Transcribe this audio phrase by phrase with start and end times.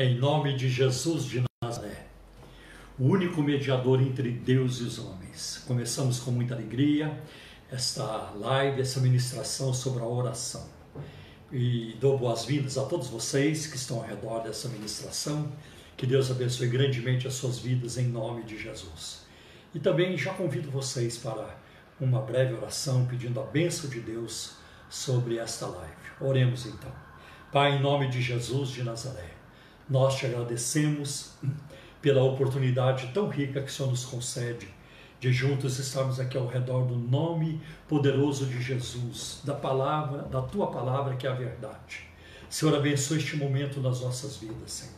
[0.00, 2.06] Em nome de Jesus de Nazaré,
[2.96, 5.64] o único mediador entre Deus e os homens.
[5.66, 7.20] Começamos com muita alegria
[7.68, 10.64] esta live, essa ministração sobre a oração.
[11.50, 15.50] E dou boas-vindas a todos vocês que estão ao redor dessa ministração.
[15.96, 19.26] Que Deus abençoe grandemente as suas vidas em nome de Jesus.
[19.74, 21.58] E também já convido vocês para
[22.00, 24.52] uma breve oração pedindo a bênção de Deus
[24.88, 25.96] sobre esta live.
[26.20, 26.92] Oremos então.
[27.50, 29.37] Pai, em nome de Jesus de Nazaré,
[29.88, 31.32] nós te agradecemos
[32.00, 34.68] pela oportunidade tão rica que o Senhor nos concede
[35.20, 40.68] de juntos estarmos aqui ao redor do nome poderoso de Jesus, da palavra, da tua
[40.70, 42.08] palavra que é a verdade.
[42.48, 44.94] Senhor, abençoe este momento nas nossas vidas, Senhor,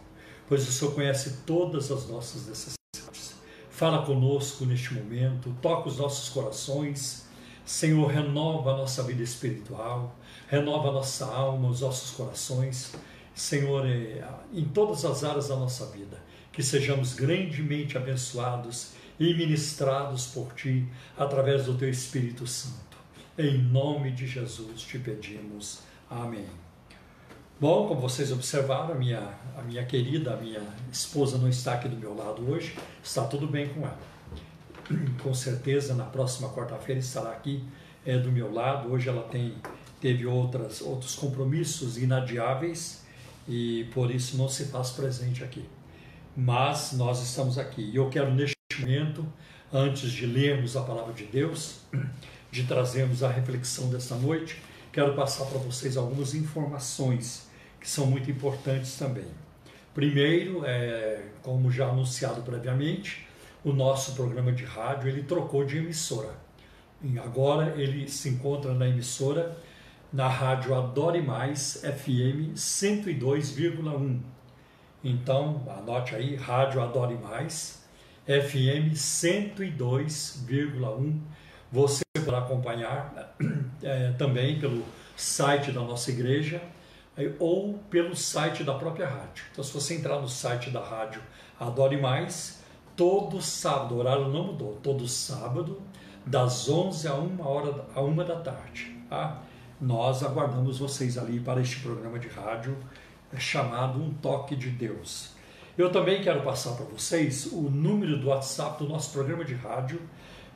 [0.46, 3.34] pois o Senhor conhece todas as nossas necessidades.
[3.70, 7.26] Fala conosco neste momento, toca os nossos corações,
[7.64, 10.16] Senhor, renova a nossa vida espiritual,
[10.48, 12.92] renova a nossa alma, os nossos corações.
[13.34, 16.20] Senhor, é, em todas as áreas da nossa vida,
[16.52, 22.96] que sejamos grandemente abençoados e ministrados por Ti através do Teu Espírito Santo.
[23.38, 25.80] Em nome de Jesus te pedimos.
[26.08, 26.46] Amém.
[27.60, 31.88] Bom, como vocês observaram, a minha, a minha querida, a minha esposa não está aqui
[31.88, 33.98] do meu lado hoje, está tudo bem com ela.
[35.22, 37.62] Com certeza, na próxima quarta-feira estará aqui
[38.04, 38.90] é, do meu lado.
[38.90, 39.54] Hoje ela tem,
[40.00, 43.04] teve outras, outros compromissos inadiáveis
[43.50, 45.64] e por isso não se faz presente aqui.
[46.36, 49.26] Mas nós estamos aqui e eu quero neste momento,
[49.72, 51.80] antes de lermos a palavra de Deus,
[52.52, 54.62] de trazermos a reflexão desta noite,
[54.92, 59.26] quero passar para vocês algumas informações que são muito importantes também.
[59.92, 63.26] Primeiro, é, como já anunciado previamente,
[63.64, 66.38] o nosso programa de rádio ele trocou de emissora.
[67.02, 69.58] E agora ele se encontra na emissora
[70.12, 74.18] na rádio Adore Mais FM 102,1.
[75.04, 77.84] Então, anote aí, Rádio Adore Mais
[78.26, 81.20] FM 102,1.
[81.72, 83.36] Você poderá acompanhar
[83.82, 84.82] é, também pelo
[85.16, 86.60] site da nossa igreja
[87.16, 89.44] é, ou pelo site da própria rádio.
[89.52, 91.22] Então, se você entrar no site da rádio
[91.58, 92.62] Adore Mais,
[92.96, 95.80] todo sábado, o horário não mudou, todo sábado,
[96.26, 98.96] das 11 a 1 hora a 1 da tarde.
[99.08, 99.40] Tá?
[99.80, 102.76] Nós aguardamos vocês ali para este programa de rádio
[103.32, 105.30] é, chamado Um Toque de Deus.
[105.78, 110.00] Eu também quero passar para vocês o número do WhatsApp do nosso programa de rádio,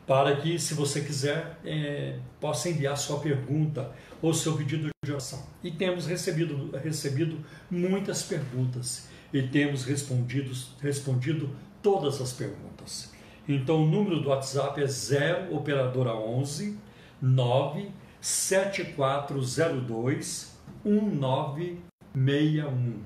[0.07, 3.91] para que, se você quiser, é, possa enviar sua pergunta
[4.21, 5.43] ou seu pedido de oração.
[5.63, 7.39] E temos recebido, recebido
[7.71, 10.53] muitas perguntas e temos respondido,
[10.83, 11.49] respondido
[11.83, 13.13] todas as perguntas.
[13.49, 16.79] Então, o número do WhatsApp é 0 operadora 11
[17.23, 17.89] 9
[18.25, 23.03] 7402 1961.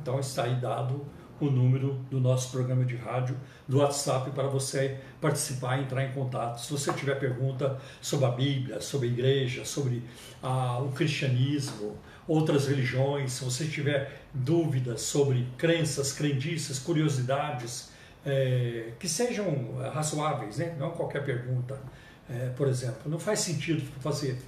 [0.00, 1.06] Então está aí dado
[1.40, 3.38] o número do nosso programa de rádio,
[3.68, 6.60] do WhatsApp, para você participar entrar em contato.
[6.60, 10.02] Se você tiver pergunta sobre a Bíblia, sobre a igreja, sobre
[10.42, 17.92] ah, o cristianismo, outras religiões, se você tiver dúvidas sobre crenças, crendices, curiosidades,
[18.26, 20.74] é, que sejam razoáveis, né?
[20.80, 21.78] não qualquer pergunta
[22.28, 23.02] é, por exemplo.
[23.06, 24.38] Não faz sentido fazer,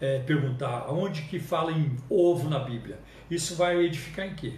[0.00, 2.98] é, perguntar aonde que fala em ovo na Bíblia.
[3.30, 4.54] Isso vai edificar em quê?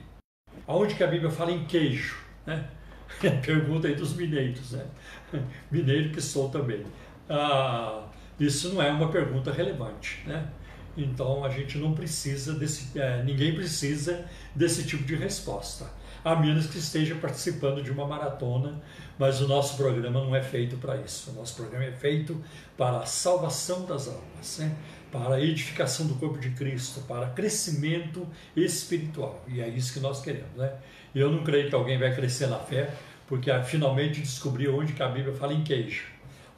[0.66, 2.16] Aonde que a Bíblia fala em queijo?
[2.46, 2.68] Né?
[3.44, 4.86] Pergunta aí dos mineiros, né?
[5.70, 6.84] Mineiro que sou também.
[7.28, 8.06] Ah,
[8.38, 10.48] isso não é uma pergunta relevante, né?
[10.96, 15.88] Então a gente não precisa desse, é, ninguém precisa desse tipo de resposta
[16.24, 18.80] a menos que esteja participando de uma maratona,
[19.18, 21.30] mas o nosso programa não é feito para isso.
[21.30, 22.42] O nosso programa é feito
[22.76, 24.74] para a salvação das almas, né?
[25.10, 29.44] para a edificação do corpo de Cristo, para crescimento espiritual.
[29.46, 30.56] E é isso que nós queremos.
[30.56, 30.72] Né?
[31.14, 32.94] Eu não creio que alguém vai crescer na fé,
[33.26, 36.06] porque ah, finalmente descobriu onde que a Bíblia fala em queijo,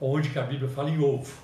[0.00, 1.34] onde que a Bíblia fala em ovo.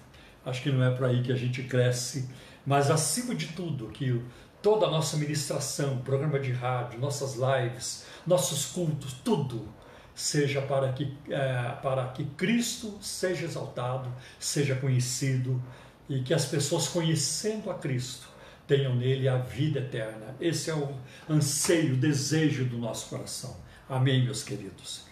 [0.45, 2.29] Acho que não é por aí que a gente cresce,
[2.65, 4.21] mas acima de tudo, que
[4.63, 9.69] toda a nossa ministração, programa de rádio, nossas lives, nossos cultos, tudo
[10.15, 15.63] seja para que, é, para que Cristo seja exaltado, seja conhecido
[16.09, 18.29] e que as pessoas conhecendo a Cristo
[18.67, 20.37] tenham nele a vida eterna.
[20.41, 20.95] Esse é o
[21.29, 23.57] anseio, o desejo do nosso coração.
[23.89, 25.05] Amém, meus queridos.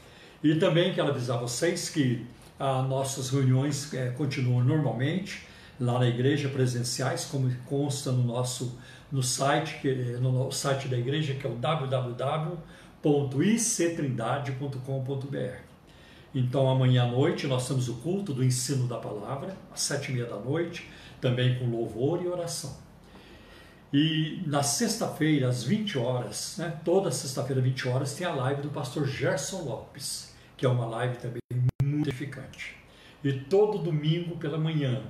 [0.43, 2.26] E também quero avisar vocês que
[2.58, 5.46] as nossas reuniões é, continuam normalmente
[5.81, 8.78] lá na igreja presenciais, como consta no nosso
[9.10, 12.58] no site, que, no site da igreja, que é o www
[13.02, 15.69] www.ictrindade.com.br.
[16.34, 20.14] Então, amanhã à noite nós temos o culto do ensino da palavra, às sete e
[20.14, 20.87] meia da noite,
[21.20, 22.76] também com louvor e oração.
[23.93, 28.69] E na sexta-feira, às 20 horas, né, toda sexta-feira, 20 horas, tem a live do
[28.69, 31.40] pastor Gerson Lopes, que é uma live também
[31.82, 32.76] muito edificante.
[33.25, 35.02] E todo domingo pela manhã,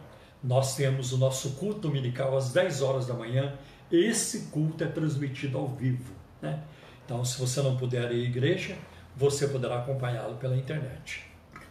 [0.42, 3.54] nós temos o nosso culto dominical às 10 horas da manhã.
[3.90, 6.12] Esse culto é transmitido ao vivo.
[6.40, 6.62] Né?
[7.04, 8.76] Então, se você não puder ir à igreja,
[9.16, 11.24] você poderá acompanhá-lo pela internet,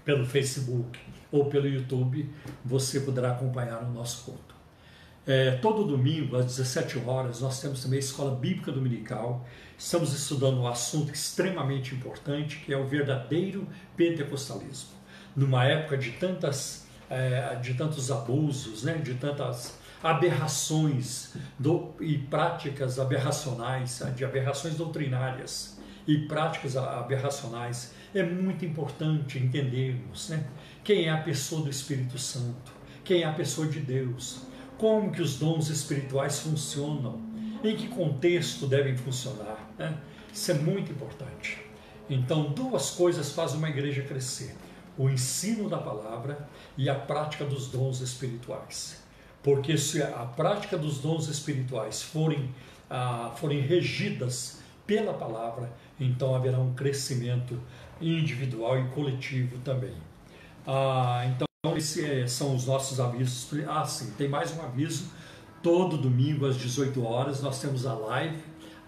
[0.04, 1.00] pelo Facebook
[1.31, 2.30] ou pelo YouTube,
[2.66, 4.56] você poderá acompanhar o nosso culto.
[5.25, 9.46] É, todo domingo, às 17 horas, nós temos também a Escola Bíblica Dominical.
[9.78, 13.68] Estamos estudando um assunto extremamente importante, que é o verdadeiro
[13.98, 14.92] pentecostalismo.
[15.36, 23.00] Numa época de, tantas, é, de tantos abusos, né, de tantas aberrações do, e práticas
[23.00, 30.45] aberracionais, de aberrações doutrinárias e práticas aberracionais, é muito importante entendermos né,
[30.83, 32.71] quem é a pessoa do Espírito Santo,
[33.04, 34.42] quem é a pessoa de Deus,
[34.77, 37.21] como que os dons espirituais funcionam,
[37.63, 39.57] em que contexto devem funcionar.
[39.77, 39.98] Né?
[40.31, 41.59] Isso é muito importante.
[42.09, 44.56] Então, duas coisas fazem uma igreja crescer:
[44.97, 46.47] o ensino da palavra
[46.77, 49.03] e a prática dos dons espirituais.
[49.44, 52.53] Porque se a prática dos dons espirituais forem,
[52.89, 57.59] ah, forem regidas pela palavra, então haverá um crescimento
[58.01, 59.94] individual e coletivo também.
[60.65, 61.47] Ah, então,
[61.77, 63.49] esses é, são os nossos avisos.
[63.67, 65.11] Ah, sim, tem mais um aviso.
[65.61, 68.38] Todo domingo às 18 horas nós temos a live,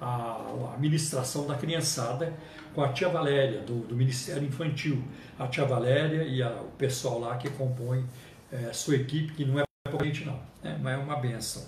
[0.02, 2.34] a, a ministração da criançada
[2.74, 5.04] com a tia Valéria, do, do Ministério Infantil.
[5.38, 8.06] A tia Valéria e a, o pessoal lá que compõe
[8.52, 11.64] é, sua equipe, que não é corrente não, né, mas é uma benção.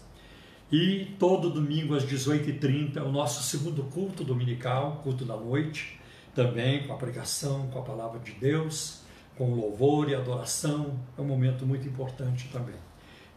[0.72, 6.00] E todo domingo às 18h30 é o nosso segundo culto dominical, culto da noite,
[6.34, 9.02] também com a pregação, com a palavra de Deus
[9.42, 11.00] com louvor e adoração.
[11.18, 12.76] É um momento muito importante também.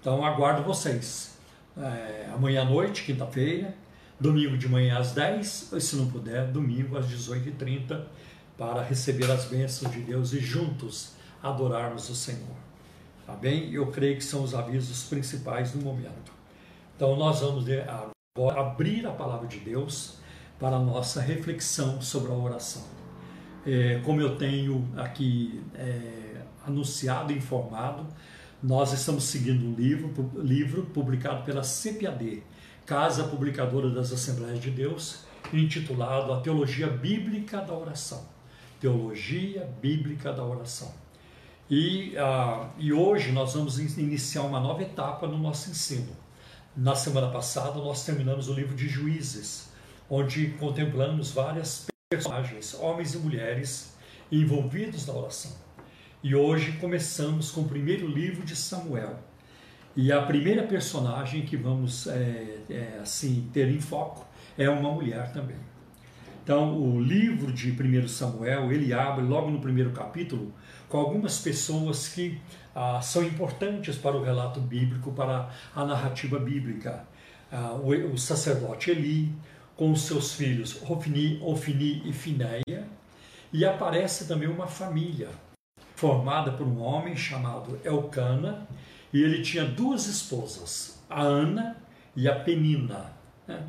[0.00, 1.38] Então aguardo vocês.
[1.76, 3.74] É, amanhã à noite, quinta-feira,
[4.18, 8.04] domingo de manhã às 10, e se não puder, domingo às 18h30,
[8.56, 11.12] para receber as bênçãos de Deus e juntos
[11.42, 12.56] adorarmos o Senhor.
[13.26, 13.72] Tá bem?
[13.72, 16.32] Eu creio que são os avisos principais do momento.
[16.94, 20.18] Então nós vamos agora abrir a palavra de Deus
[20.58, 22.94] para a nossa reflexão sobre a oração
[23.66, 28.06] é, como eu tenho aqui é, anunciado e informado,
[28.62, 32.42] nós estamos seguindo um livro, livro publicado pela CPAD,
[32.86, 35.20] Casa Publicadora das Assembleias de Deus,
[35.50, 38.26] intitulado A Teologia Bíblica da Oração.
[38.78, 40.92] Teologia Bíblica da Oração.
[41.70, 46.14] E, ah, e hoje nós vamos iniciar uma nova etapa no nosso ensino.
[46.76, 49.70] Na semana passada nós terminamos o livro de Juízes,
[50.10, 53.94] onde contemplamos várias personagens, homens e mulheres,
[54.30, 55.52] envolvidos na oração.
[56.22, 59.18] E hoje começamos com o primeiro livro de Samuel.
[59.96, 64.26] E a primeira personagem que vamos é, é, assim ter em foco
[64.58, 65.56] é uma mulher também.
[66.42, 70.52] Então, o livro de 1 Samuel, ele abre logo no primeiro capítulo
[70.88, 72.38] com algumas pessoas que
[72.74, 77.06] ah, são importantes para o relato bíblico, para a narrativa bíblica.
[77.50, 79.32] Ah, o, o sacerdote Eli,
[79.76, 82.86] com os seus filhos Ofni, Ofni e Finéia,
[83.52, 85.28] e aparece também uma família
[85.94, 88.66] formada por um homem chamado Elcana,
[89.14, 91.76] e ele tinha duas esposas, a Ana
[92.16, 93.12] e a Penina.
[93.46, 93.64] Né?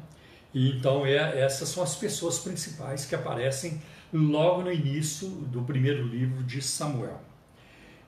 [0.51, 3.79] E então é, essas são as pessoas principais que aparecem
[4.11, 7.21] logo no início do primeiro livro de Samuel.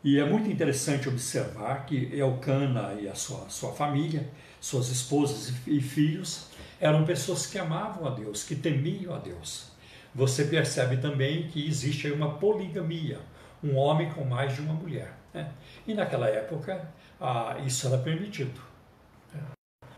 [0.04, 4.28] E é muito interessante observar que Elcana e a sua, sua família,
[4.60, 6.48] suas esposas e filhos,
[6.80, 9.72] eram pessoas que amavam a Deus, que temiam a Deus.
[10.16, 13.20] Você percebe também que existe aí uma poligamia,
[13.64, 15.16] um homem com mais de uma mulher.
[15.34, 15.52] Né?
[15.86, 16.88] E naquela época
[17.20, 18.60] ah, isso era permitido.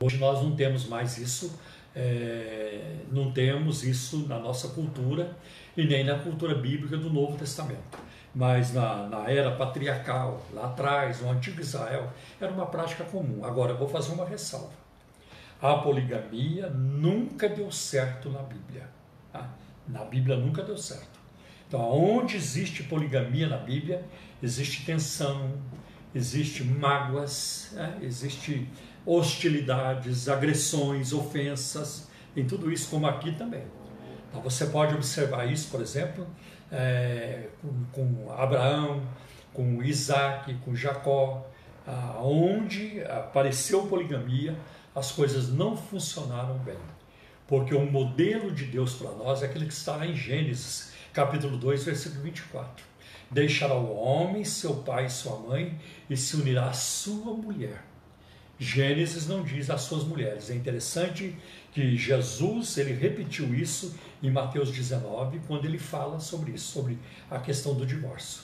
[0.01, 1.59] Hoje nós não temos mais isso,
[1.95, 5.35] é, não temos isso na nossa cultura
[5.75, 7.99] e nem na cultura bíblica do Novo Testamento.
[8.33, 13.43] Mas na, na era patriarcal, lá atrás, no antigo Israel, era uma prática comum.
[13.43, 14.79] Agora, eu vou fazer uma ressalva
[15.61, 18.87] a poligamia nunca deu certo na Bíblia.
[19.31, 19.49] Tá?
[19.87, 21.19] Na Bíblia nunca deu certo.
[21.67, 24.03] Então, onde existe poligamia na Bíblia,
[24.41, 25.51] existe tensão,
[26.13, 27.97] existe mágoas, né?
[28.01, 28.67] existe
[29.05, 33.63] hostilidades, agressões, ofensas, em tudo isso, como aqui também.
[34.29, 36.27] Então, você pode observar isso, por exemplo,
[36.71, 39.01] é, com, com, Abraão,
[39.53, 41.49] com Isaac, com Jacó,
[42.21, 44.55] onde apareceu poligamia,
[44.95, 46.77] as coisas não funcionaram bem.
[47.47, 51.83] Porque o modelo de Deus para nós é aquele que está em Gênesis, capítulo 2,
[51.83, 52.88] versículo 24.
[53.31, 55.77] Deixará o homem, seu pai e sua mãe,
[56.09, 57.83] e se unirá à sua mulher.
[58.57, 60.49] Gênesis não diz as suas mulheres.
[60.49, 61.37] É interessante
[61.71, 66.97] que Jesus ele repetiu isso em Mateus 19, quando ele fala sobre isso, sobre
[67.31, 68.41] a questão do divórcio.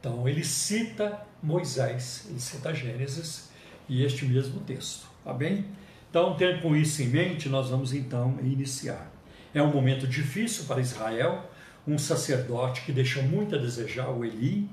[0.00, 3.50] Então ele cita Moisés, ele cita Gênesis
[3.88, 5.66] e este mesmo texto, tá bem?
[6.08, 9.10] Então, tendo com isso em mente, nós vamos então iniciar.
[9.54, 11.50] É um momento difícil para Israel,
[11.86, 14.68] um sacerdote que deixou muito a desejar, o Eli.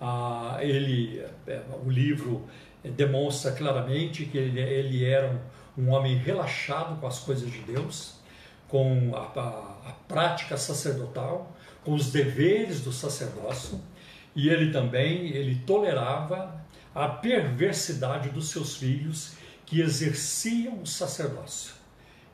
[0.00, 2.48] Ah, ele, é, o livro
[2.84, 5.40] demonstra claramente que ele, ele era
[5.76, 8.14] um, um homem relaxado com as coisas de Deus,
[8.68, 13.80] com a, a, a prática sacerdotal, com os deveres do sacerdócio,
[14.34, 19.32] e ele também ele tolerava a perversidade dos seus filhos
[19.64, 21.74] que exerciam o sacerdócio.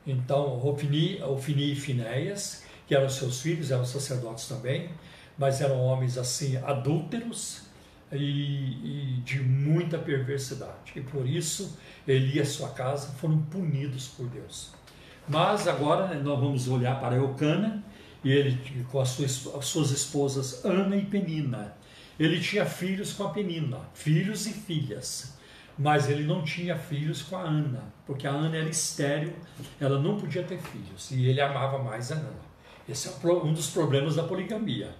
[0.05, 4.89] Então, Ofni, Ofni e Finéias, que eram seus filhos, eram sacerdotes também,
[5.37, 7.63] mas eram homens assim adúlteros
[8.11, 10.93] e, e de muita perversidade.
[10.95, 11.77] E por isso
[12.07, 14.73] ele e a sua casa foram punidos por Deus.
[15.27, 17.83] Mas agora né, nós vamos olhar para Eucana
[18.23, 21.75] e ele com as suas, as suas esposas Ana e Penina.
[22.19, 25.33] Ele tinha filhos com a Penina, filhos e filhas,
[25.77, 29.33] mas ele não tinha filhos com a Ana, porque a Ana era estéril,
[29.81, 32.44] ela não podia ter filhos e ele amava mais a Ana.
[32.87, 34.93] Esse é um dos problemas da poligamia.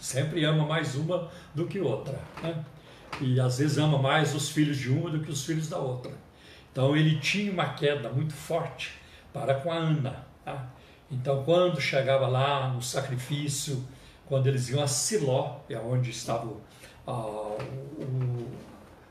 [0.00, 2.18] Sempre ama mais uma do que outra.
[2.42, 2.64] Né?
[3.20, 6.12] E às vezes ama mais os filhos de uma do que os filhos da outra.
[6.70, 8.92] Então ele tinha uma queda muito forte
[9.32, 10.26] para com a Ana.
[10.44, 10.66] Tá?
[11.10, 13.84] Então, quando chegava lá no sacrifício,
[14.26, 16.60] quando eles iam a Siló, é onde estava o,
[17.06, 18.48] o,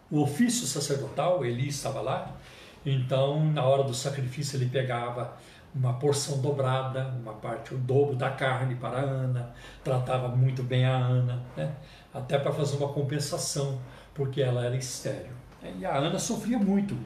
[0.09, 2.35] o ofício sacerdotal, Eli estava lá.
[2.83, 5.37] Então, na hora do sacrifício, ele pegava
[5.73, 10.85] uma porção dobrada, uma parte, o dobro da carne para a Ana, tratava muito bem
[10.85, 11.73] a Ana, né?
[12.13, 13.79] até para fazer uma compensação,
[14.13, 15.33] porque ela era estéreo.
[15.79, 16.97] E a Ana sofria muito,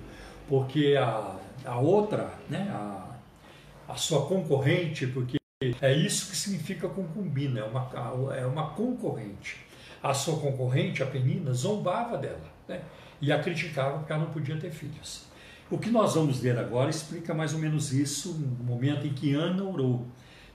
[0.47, 5.37] porque a, a outra, né, a, a sua concorrente, porque
[5.81, 7.89] é isso que significa concubina, é uma,
[8.35, 9.65] é uma concorrente.
[10.01, 12.81] A sua concorrente, a Penina, zombava dela né?
[13.21, 15.25] e a criticava porque ela não podia ter filhos.
[15.69, 19.33] O que nós vamos ver agora explica mais ou menos isso no momento em que
[19.33, 20.05] Ana orou.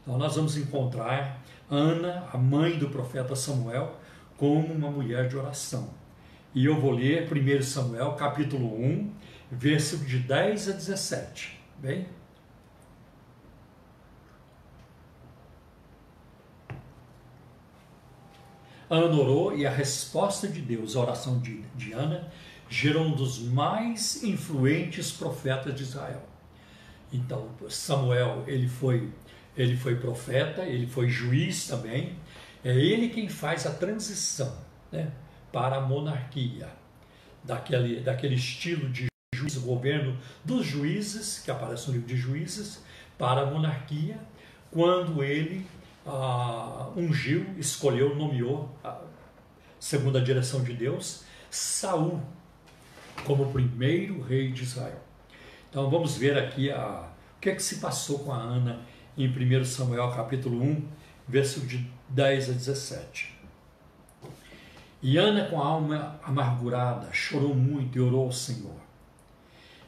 [0.03, 3.99] Então, nós vamos encontrar Ana, a mãe do profeta Samuel,
[4.37, 5.91] como uma mulher de oração.
[6.55, 9.13] E eu vou ler 1 Samuel, capítulo 1,
[9.51, 11.61] versículo de 10 a 17.
[11.79, 12.07] Bem?
[18.89, 22.29] Ana orou e a resposta de Deus, a oração de, de Ana,
[22.71, 26.23] gerou um dos mais influentes profetas de Israel.
[27.13, 29.11] Então, Samuel, ele foi,
[29.57, 32.15] ele foi profeta, ele foi juiz também.
[32.65, 34.57] É ele quem faz a transição
[34.93, 35.11] né,
[35.53, 36.69] para a monarquia,
[37.43, 42.81] daquele, daquele estilo de juiz, governo dos juízes, que aparece no livro de Juízes,
[43.19, 44.19] para a monarquia,
[44.71, 45.67] quando ele
[46.07, 48.71] ah, ungiu, escolheu, nomeou,
[49.81, 52.23] segundo a direção de Deus, Saul
[53.25, 55.01] como primeiro rei de Israel.
[55.69, 58.81] Então vamos ver aqui a, o que é que se passou com a Ana
[59.17, 60.89] em 1 Samuel capítulo 1,
[61.29, 63.39] versículo de 10 a 17.
[65.03, 68.77] E Ana, com a alma amargurada, chorou muito e orou ao Senhor.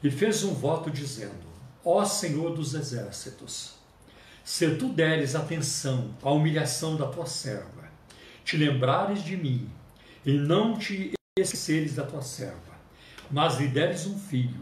[0.03, 1.47] E fez um voto dizendo:
[1.85, 3.75] Ó Senhor dos exércitos,
[4.45, 7.91] se tu deres atenção à humilhação da tua serva,
[8.45, 9.71] te lembrares de mim
[10.25, 12.72] e não te esqueceres da tua serva,
[13.33, 14.61] mas lhe deres um filho,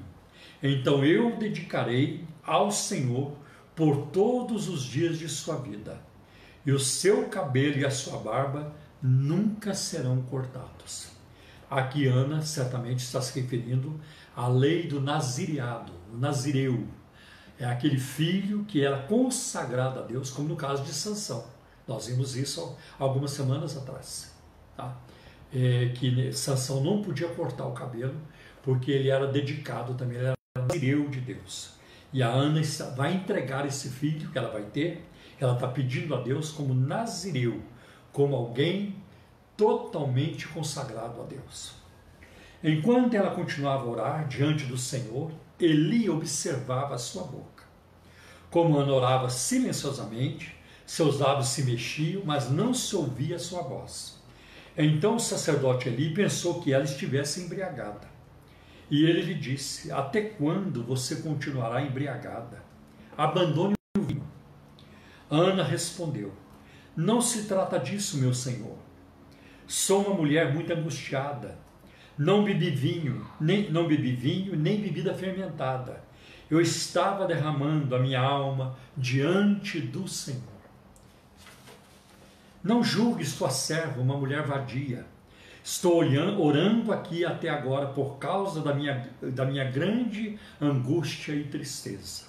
[0.63, 3.33] então eu o dedicarei ao Senhor
[3.75, 6.01] por todos os dias de sua vida,
[6.65, 8.73] e o seu cabelo e a sua barba
[9.03, 11.09] nunca serão cortados.
[11.69, 14.01] Aqui Ana certamente está se referindo
[14.37, 16.87] à lei do nazireado, o nazireu,
[17.61, 21.45] é aquele filho que era consagrado a Deus, como no caso de Sansão.
[21.87, 24.33] Nós vimos isso algumas semanas atrás.
[24.75, 24.97] Tá?
[25.53, 28.15] É, que Sansão não podia cortar o cabelo,
[28.63, 31.75] porque ele era dedicado também, ele era nazireu de Deus.
[32.13, 32.61] E a Ana
[32.97, 35.05] vai entregar esse filho que ela vai ter,
[35.39, 37.63] ela está pedindo a Deus como nazireu,
[38.13, 38.97] como alguém
[39.57, 41.73] totalmente consagrado a Deus.
[42.63, 47.65] Enquanto ela continuava a orar diante do Senhor, Eli observava a sua boca.
[48.51, 54.19] Como Ana orava silenciosamente, seus lábios se mexiam, mas não se ouvia sua voz.
[54.77, 58.10] Então o sacerdote Eli pensou que ela estivesse embriagada.
[58.91, 62.63] E ele lhe disse: Até quando você continuará embriagada?
[63.17, 64.27] Abandone o vinho.
[65.31, 66.33] Ana respondeu:
[66.97, 68.77] Não se trata disso, meu senhor.
[69.67, 71.57] Sou uma mulher muito angustiada
[72.19, 76.03] Não bebi vinho, nem não bebi vinho, nem bebida fermentada.
[76.51, 80.43] Eu estava derramando a minha alma diante do Senhor.
[82.63, 85.07] Não julgues tua serva, uma mulher vadia.
[85.71, 86.03] Estou
[86.41, 92.25] orando aqui até agora por causa da minha, da minha grande angústia e tristeza.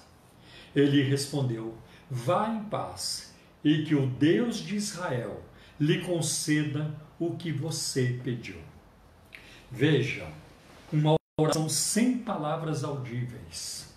[0.72, 1.76] Ele respondeu:
[2.08, 3.34] Vá em paz,
[3.64, 5.42] e que o Deus de Israel
[5.78, 8.60] lhe conceda o que você pediu.
[9.68, 10.24] Veja,
[10.92, 13.92] uma oração sem palavras audíveis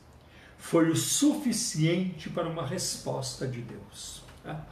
[0.58, 4.24] foi o suficiente para uma resposta de Deus.
[4.44, 4.66] Tá?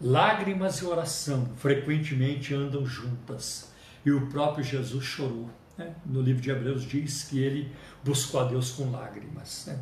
[0.00, 3.72] Lágrimas e oração frequentemente andam juntas,
[4.04, 5.48] e o próprio Jesus chorou.
[5.78, 5.94] Né?
[6.04, 7.72] No livro de Hebreus diz que ele
[8.02, 9.66] buscou a Deus com lágrimas.
[9.66, 9.78] Né?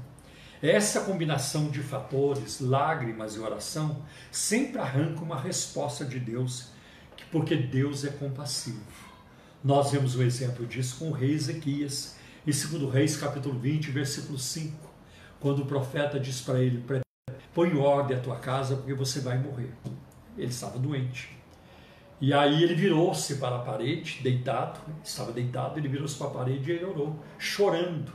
[0.62, 6.68] Essa combinação de fatores, lágrimas e oração, sempre arranca uma resposta de Deus,
[7.30, 8.80] porque Deus é compassivo.
[9.64, 12.16] Nós vemos o exemplo disso com o rei Ezequias,
[12.46, 14.76] em 2 Reis, capítulo 20, versículo 5,
[15.40, 16.84] quando o profeta diz para ele:
[17.54, 19.72] Põe em ordem a tua casa, porque você vai morrer.
[20.36, 21.36] Ele estava doente.
[22.20, 26.70] E aí ele virou-se para a parede, deitado, estava deitado, ele virou-se para a parede
[26.70, 28.12] e ele orou, chorando.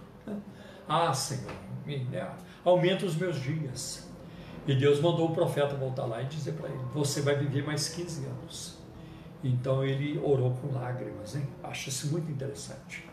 [0.87, 1.51] Ah, Senhor,
[1.85, 2.31] né,
[2.63, 4.07] aumenta os meus dias.
[4.65, 7.89] E Deus mandou o profeta voltar lá e dizer para ele: Você vai viver mais
[7.89, 8.77] 15 anos.
[9.43, 11.47] Então ele orou com lágrimas, hein?
[11.63, 13.06] Acho isso muito interessante.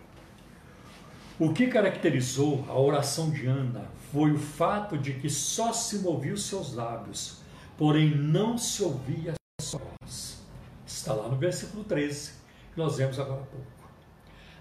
[1.36, 6.32] O que caracterizou a oração de Ana foi o fato de que só se movia
[6.32, 7.38] os seus lábios,
[7.76, 10.40] porém não se ouvia sua voz.
[10.86, 12.34] Está lá no versículo 13,
[12.72, 13.66] que nós vemos agora há pouco.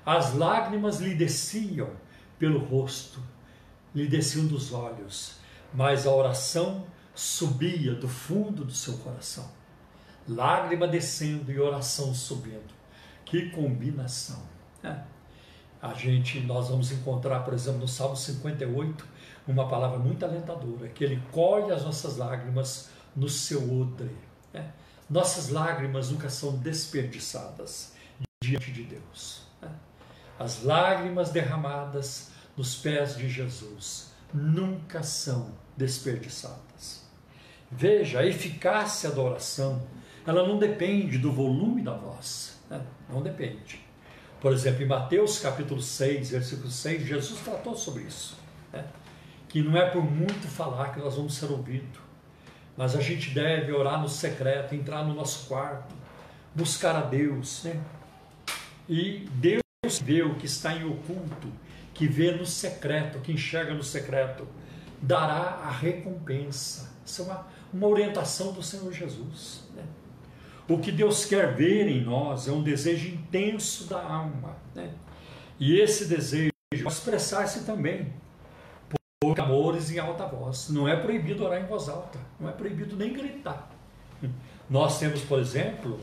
[0.03, 1.92] As lágrimas lhe desciam
[2.39, 3.22] pelo rosto,
[3.94, 5.36] lhe desciam dos olhos,
[5.75, 9.48] mas a oração subia do fundo do seu coração.
[10.27, 12.74] Lágrima descendo e oração subindo.
[13.24, 14.42] Que combinação!
[14.82, 15.06] Né?
[15.84, 19.06] A gente, nós vamos encontrar, por exemplo, no Salmo 58,
[19.46, 24.16] uma palavra muito alentadora, que ele colhe as nossas lágrimas no seu odre.
[24.54, 24.72] Né?
[25.10, 27.91] Nossas lágrimas nunca são desperdiçadas
[28.41, 29.41] diante de Deus.
[29.62, 29.69] Né?
[30.39, 37.04] As lágrimas derramadas nos pés de Jesus nunca são desperdiçadas.
[37.69, 39.86] Veja, a eficácia da oração,
[40.26, 42.82] ela não depende do volume da voz, né?
[43.10, 43.83] não depende.
[44.43, 48.38] Por exemplo, em Mateus capítulo 6, versículo 6, Jesus tratou sobre isso.
[48.73, 48.84] Né?
[49.47, 52.01] Que não é por muito falar que nós vamos ser ouvidos,
[52.75, 55.95] mas a gente deve orar no secreto, entrar no nosso quarto,
[56.53, 57.63] buscar a Deus.
[57.63, 57.82] Né?
[58.89, 59.62] E Deus
[60.01, 61.47] vê o que está em oculto
[61.93, 64.45] que vê no secreto, que enxerga no secreto,
[65.01, 66.91] dará a recompensa.
[67.06, 69.62] Isso é uma, uma orientação do Senhor Jesus.
[70.67, 74.56] O que Deus quer ver em nós é um desejo intenso da alma.
[74.73, 74.91] Né?
[75.60, 78.13] E esse desejo pode expressar-se também
[79.19, 80.69] por amores em alta voz.
[80.69, 83.69] Não é proibido orar em voz alta, não é proibido nem gritar.
[84.69, 85.99] Nós temos, por exemplo,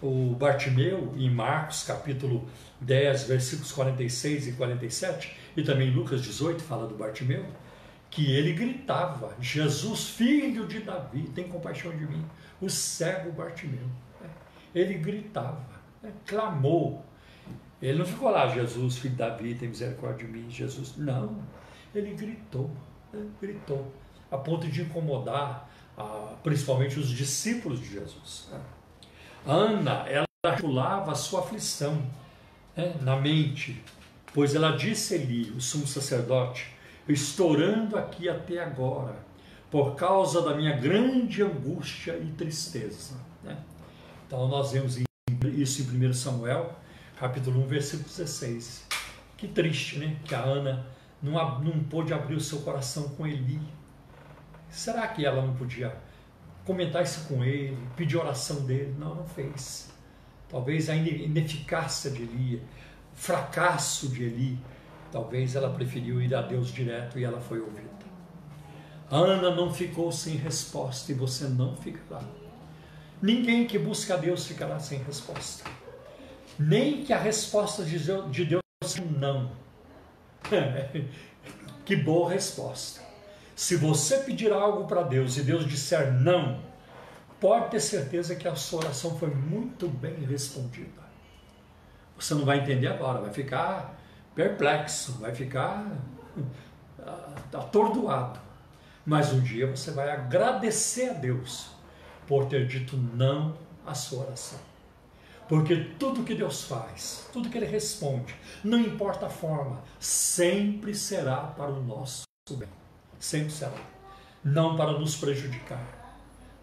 [0.00, 2.48] o Bartimeu em Marcos capítulo
[2.80, 7.44] 10, versículos 46 e 47, e também Lucas 18 fala do Bartimeu,
[8.16, 12.24] que ele gritava: Jesus, filho de Davi, tem compaixão de mim.
[12.62, 13.86] O cego Bartimeu.
[14.18, 14.30] Né?
[14.74, 15.62] Ele gritava,
[16.02, 16.10] né?
[16.24, 17.04] clamou.
[17.82, 20.96] Ele não ficou lá, Jesus, filho de Davi, tem misericórdia de mim, Jesus.
[20.96, 21.42] Não,
[21.94, 22.70] ele gritou,
[23.12, 23.26] né?
[23.38, 23.92] gritou,
[24.30, 25.70] a ponto de incomodar
[26.42, 28.48] principalmente os discípulos de Jesus.
[29.46, 32.02] Ana, ela articulava a sua aflição
[33.00, 33.82] na mente,
[34.34, 36.75] pois ela disse Eli, o sumo sacerdote,
[37.08, 39.16] estourando aqui até agora,
[39.70, 43.14] por causa da minha grande angústia e tristeza.
[43.42, 43.56] Né?
[44.26, 44.98] Então nós vemos
[45.44, 46.74] isso em 1 Samuel,
[47.18, 48.86] capítulo 1, versículo 16.
[49.36, 50.16] Que triste, né?
[50.24, 50.86] Que a Ana
[51.22, 53.60] não, não pôde abrir o seu coração com Eli.
[54.70, 55.96] Será que ela não podia
[56.64, 58.94] comentar isso com ele, pedir oração dele?
[58.98, 59.94] Não, não fez
[60.48, 62.62] talvez a ineficácia de Eli,
[63.14, 64.58] fracasso de Eli,
[65.16, 67.88] talvez ela preferiu ir a Deus direto e ela foi ouvida.
[69.10, 72.22] Ana não ficou sem resposta e você não ficará.
[73.22, 75.64] Ninguém que busca a Deus ficará sem resposta.
[76.58, 77.98] Nem que a resposta de
[78.44, 79.52] Deus seja não.
[81.86, 83.00] que boa resposta.
[83.54, 86.60] Se você pedir algo para Deus e Deus disser não,
[87.40, 91.06] pode ter certeza que a sua oração foi muito bem respondida.
[92.18, 93.95] Você não vai entender agora, vai ficar
[94.36, 95.84] perplexo, vai ficar
[97.00, 98.38] ah, atordoado.
[99.04, 101.70] Mas um dia você vai agradecer a Deus
[102.26, 104.58] por ter dito não à sua oração.
[105.48, 111.36] Porque tudo que Deus faz, tudo que Ele responde, não importa a forma, sempre será
[111.36, 112.68] para o nosso bem.
[113.18, 113.72] Sempre será.
[114.44, 116.16] Não para nos prejudicar,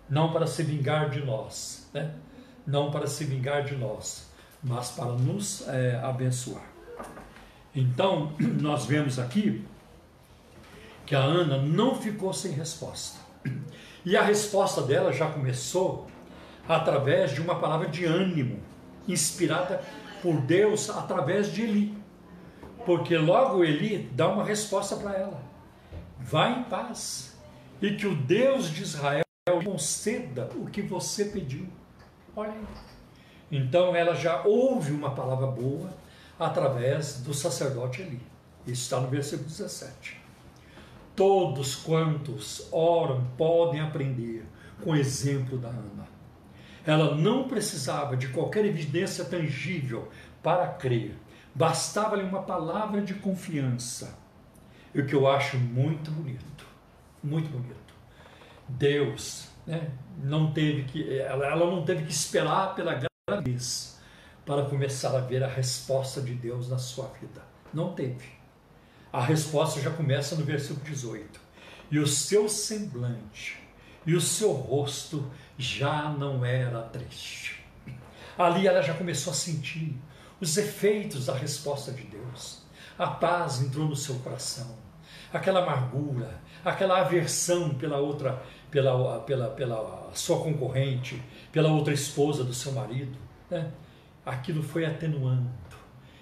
[0.09, 2.13] não para se vingar de nós, né?
[2.67, 4.29] não para se vingar de nós,
[4.62, 6.72] mas para nos é, abençoar.
[7.75, 9.65] Então, nós vemos aqui
[11.05, 13.19] que a Ana não ficou sem resposta.
[14.05, 16.07] E a resposta dela já começou
[16.67, 18.59] através de uma palavra de ânimo,
[19.07, 19.81] inspirada
[20.21, 21.97] por Deus através de Eli.
[22.86, 25.41] Porque logo Eli dá uma resposta para ela:
[26.19, 27.38] vá em paz,
[27.81, 29.23] e que o Deus de Israel
[29.63, 31.67] conceda o que você pediu.
[32.36, 32.65] Olha aí.
[33.51, 35.89] Então ela já ouve uma palavra boa
[36.45, 38.21] através do sacerdote Eli.
[38.65, 40.21] Isso está no versículo 17.
[41.15, 44.45] Todos quantos oram podem aprender
[44.82, 46.08] com o exemplo da Ana.
[46.86, 50.10] Ela não precisava de qualquer evidência tangível
[50.41, 51.15] para crer,
[51.56, 54.17] bastava-lhe uma palavra de confiança.
[54.93, 56.65] E o que eu acho muito bonito,
[57.23, 57.93] muito bonito.
[58.67, 63.92] Deus né, não teve que, ela, ela não teve que esperar pela gravidez
[64.45, 67.41] para começar a ver a resposta de Deus na sua vida.
[67.73, 68.27] Não teve.
[69.12, 71.39] A resposta já começa no versículo 18.
[71.91, 73.63] E o seu semblante
[74.06, 75.25] e o seu rosto
[75.58, 77.63] já não era triste.
[78.38, 79.95] Ali ela já começou a sentir
[80.41, 82.63] os efeitos da resposta de Deus.
[82.97, 84.75] A paz entrou no seu coração.
[85.32, 92.53] Aquela amargura, aquela aversão pela outra, pela, pela, pela sua concorrente, pela outra esposa do
[92.53, 93.17] seu marido,
[93.49, 93.71] né?
[94.25, 95.49] Aquilo foi atenuando.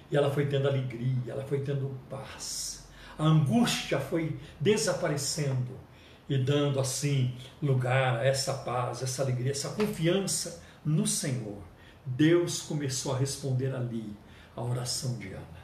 [0.10, 2.88] E ela foi tendo alegria, ela foi tendo paz.
[3.18, 5.80] A angústia foi desaparecendo
[6.28, 11.62] e dando assim lugar a essa paz, essa alegria, essa confiança no Senhor.
[12.06, 14.16] Deus começou a responder ali
[14.56, 15.62] a oração de Ana.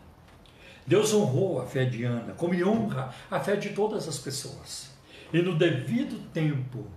[0.85, 4.89] Deus honrou a fé de Ana, como honra a fé de todas as pessoas.
[5.33, 6.87] E no devido tempo,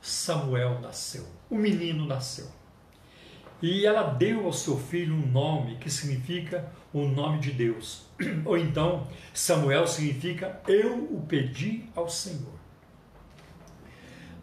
[0.00, 2.46] Samuel nasceu, o menino nasceu.
[3.62, 8.06] E ela deu ao seu filho um nome que significa o nome de Deus.
[8.44, 12.54] Ou então, Samuel significa eu o pedi ao Senhor.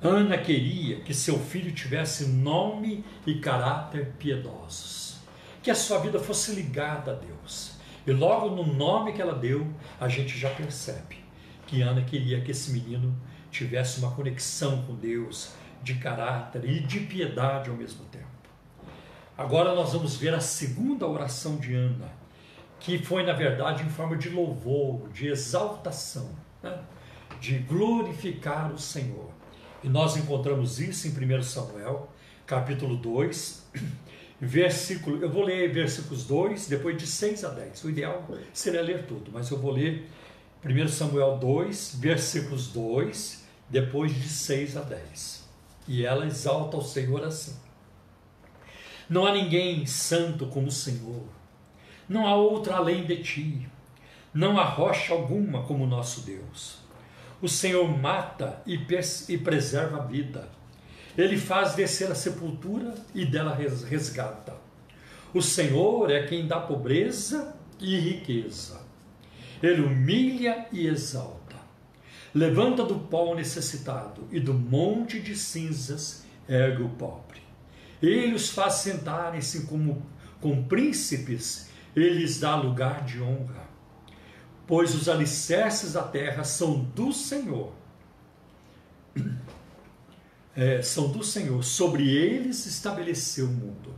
[0.01, 5.19] Ana queria que seu filho tivesse nome e caráter piedosos,
[5.61, 7.73] que a sua vida fosse ligada a Deus.
[8.07, 9.67] E logo no nome que ela deu,
[9.99, 11.17] a gente já percebe
[11.67, 13.15] que Ana queria que esse menino
[13.51, 18.30] tivesse uma conexão com Deus de caráter e de piedade ao mesmo tempo.
[19.41, 22.13] Agora nós vamos ver a segunda oração de Ana,
[22.79, 26.29] que foi na verdade em forma de louvor, de exaltação,
[26.61, 26.79] né?
[27.39, 29.31] de glorificar o Senhor.
[29.83, 32.07] E nós encontramos isso em 1 Samuel,
[32.45, 33.65] capítulo 2,
[34.39, 35.19] versículo.
[35.19, 37.83] Eu vou ler versículos 2, depois de 6 a 10.
[37.83, 38.23] O ideal
[38.53, 40.07] seria ler tudo, mas eu vou ler
[40.63, 45.49] 1 Samuel 2, versículos 2, depois de 6 a 10.
[45.87, 47.55] E ela exalta o Senhor assim:
[49.11, 51.25] Não há ninguém santo como o Senhor,
[52.07, 53.67] não há outro além de ti,
[54.33, 56.77] não há rocha alguma como nosso Deus.
[57.41, 58.79] O Senhor mata e,
[59.27, 60.47] e preserva a vida.
[61.17, 64.55] Ele faz descer a sepultura e dela resgata.
[65.33, 68.79] O Senhor é quem dá pobreza e riqueza.
[69.61, 71.57] Ele humilha e exalta.
[72.33, 77.50] Levanta do pó o necessitado e do monte de cinzas ergue o pobre.
[78.01, 80.05] Ele os faz sentarem-se como
[80.39, 83.71] com príncipes, ele lhes dá lugar de honra
[84.71, 87.73] pois os alicerces da terra são do Senhor.
[90.55, 93.93] É, são do Senhor, sobre eles estabeleceu o mundo.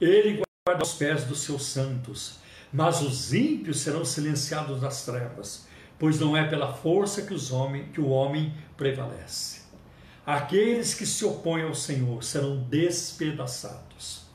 [0.00, 2.38] Ele guarda os pés dos seus santos,
[2.72, 5.66] mas os ímpios serão silenciados nas trevas,
[5.98, 9.59] pois não é pela força que, os homem, que o homem prevalece.
[10.30, 14.26] Aqueles que se opõem ao Senhor serão despedaçados.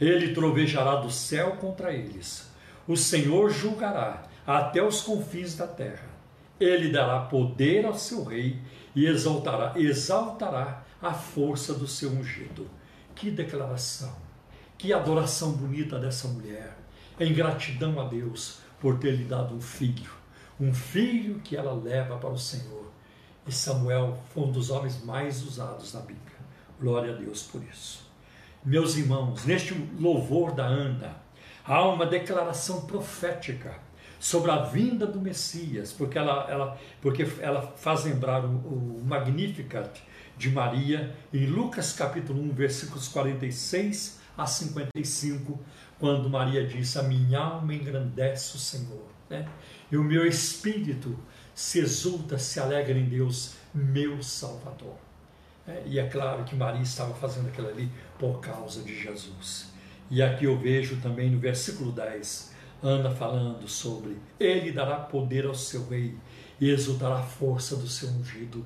[0.00, 2.50] Ele trovejará do céu contra eles.
[2.88, 6.08] O Senhor julgará até os confins da terra.
[6.58, 8.58] Ele dará poder ao seu rei
[8.96, 12.68] e exaltará, exaltará a força do seu ungido.
[13.14, 14.12] Que declaração,
[14.76, 16.76] que adoração bonita dessa mulher,
[17.20, 20.10] em gratidão a Deus por ter lhe dado um filho,
[20.58, 22.83] um filho que ela leva para o Senhor.
[23.46, 26.38] E Samuel foi um dos homens mais usados na Bíblia.
[26.80, 28.10] Glória a Deus por isso.
[28.64, 31.16] Meus irmãos, neste louvor da Ana,
[31.64, 33.78] há uma declaração profética
[34.18, 40.00] sobre a vinda do Messias, porque ela, ela, porque ela faz lembrar o, o Magnificat
[40.36, 45.60] de Maria em Lucas capítulo 1, versículos 46 a 55,
[45.98, 49.46] quando Maria disse: A minha alma engrandece o Senhor, né?
[49.92, 51.18] e o meu espírito
[51.54, 54.96] se exulta, se alegra em Deus, meu Salvador.
[55.66, 59.72] É, e é claro que Maria estava fazendo aquilo ali por causa de Jesus.
[60.10, 65.54] E aqui eu vejo também no versículo 10, Ana falando sobre Ele dará poder ao
[65.54, 66.18] seu rei
[66.60, 68.64] e exultará a força do seu ungido,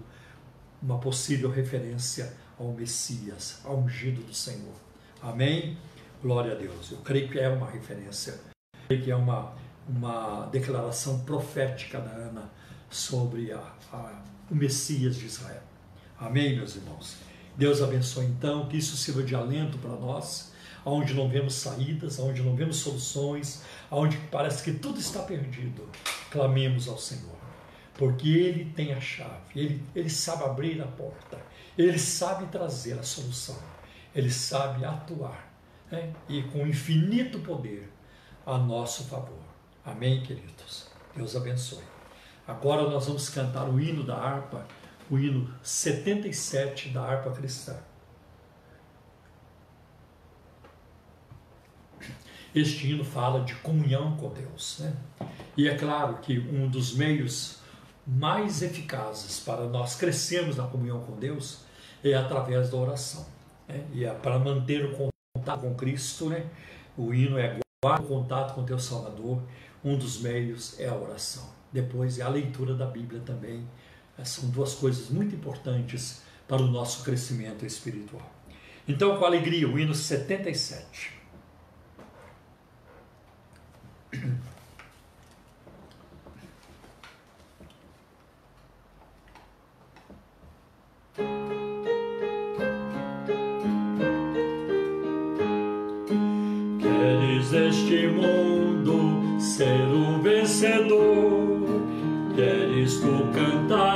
[0.83, 4.75] uma possível referência ao Messias, ao ungido do Senhor.
[5.23, 5.79] Amém?
[6.21, 6.91] Glória a Deus.
[6.91, 9.55] Eu creio que é uma referência, eu creio que é uma,
[9.89, 12.58] uma declaração profética da Ana
[12.91, 15.63] sobre a, a, o Messias de Israel.
[16.19, 17.17] Amém, meus irmãos?
[17.57, 20.53] Deus abençoe então, que isso sirva de alento para nós,
[20.85, 25.89] onde não vemos saídas, onde não vemos soluções, onde parece que tudo está perdido.
[26.31, 27.37] Clamemos ao Senhor,
[27.95, 31.39] porque Ele tem a chave, Ele, Ele sabe abrir a porta,
[31.77, 33.59] Ele sabe trazer a solução,
[34.15, 35.53] Ele sabe atuar,
[35.91, 36.13] né?
[36.29, 37.91] e com infinito poder
[38.47, 39.43] a nosso favor.
[39.85, 40.87] Amém, queridos?
[41.15, 41.98] Deus abençoe.
[42.49, 44.67] Agora nós vamos cantar o hino da harpa
[45.11, 47.77] o hino 77 da harpa cristã.
[52.55, 54.79] Este hino fala de comunhão com Deus.
[54.81, 54.97] Né?
[55.57, 57.59] E é claro que um dos meios
[58.07, 61.61] mais eficazes para nós crescermos na comunhão com Deus
[62.03, 63.27] é através da oração.
[63.67, 63.85] Né?
[63.93, 66.47] E é para manter o contato com Cristo, né?
[66.97, 69.43] o hino é guardar o contato com teu Salvador.
[69.85, 71.58] Um dos meios é a oração.
[71.73, 73.67] Depois a leitura da Bíblia também
[74.25, 78.35] são duas coisas muito importantes para o nosso crescimento espiritual.
[78.87, 81.19] Então, com alegria, o hino 77.
[96.81, 101.28] Queres este mundo ser o vencedor,
[103.01, 103.89] tu cantar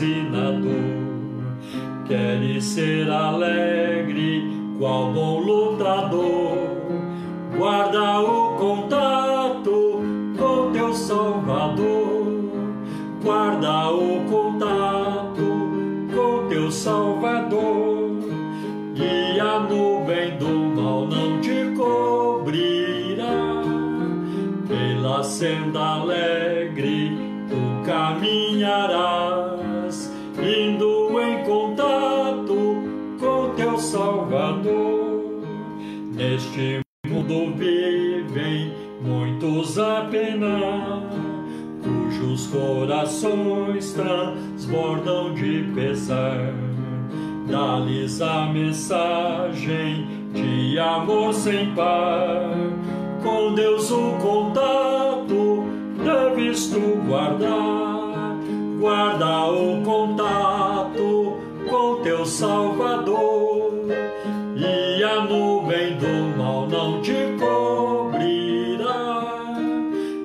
[0.00, 2.06] e na dor.
[2.06, 4.42] Queres ser alegre,
[4.78, 6.56] qual bom lutador.
[7.56, 10.02] Guarda o contato
[10.38, 12.26] com teu Salvador.
[13.22, 15.70] Guarda o contato
[16.14, 18.20] com teu Salvador.
[18.94, 23.26] E a nuvem do mal não te cobrirá.
[24.68, 26.35] Pela senda alegre
[28.66, 32.82] caminharás indo em contato
[33.20, 35.42] com teu Salvador.
[36.12, 41.02] Neste mundo vivem muitos a penar,
[41.82, 46.52] cujos corações transbordam de pesar.
[47.48, 52.50] Dá-lhes a mensagem de amor sem par.
[53.22, 55.64] Com Deus o contato
[56.04, 57.85] deves tu guardar
[58.86, 63.72] guarda o contato com teu Salvador,
[64.56, 68.84] e a nuvem do mal não te cobrirá.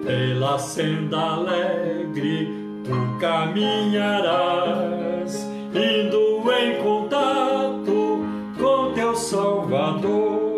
[0.06, 2.50] Pela senda alegre
[2.84, 4.30] tu caminharás,
[5.74, 8.19] indo em contato
[8.60, 10.52] com teu Salvador.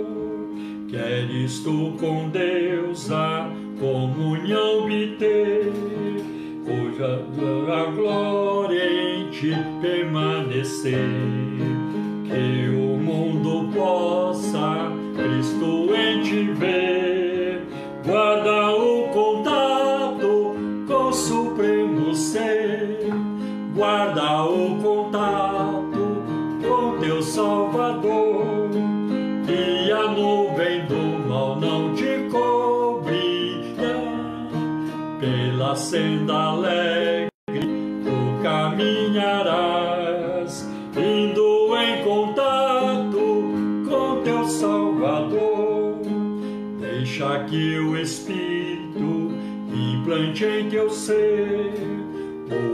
[0.89, 5.92] Queres tu com Deus a comunhão obter?
[7.03, 11.52] A glória em ti permanecer.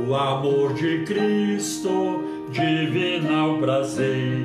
[0.10, 4.44] O amor de Cristo, divinal prazer.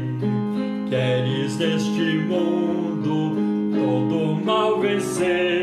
[0.91, 3.35] Queres deste mundo
[3.75, 5.54] todo mal vencer,